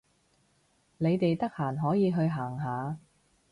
[0.97, 2.97] 你哋得閒可以去行下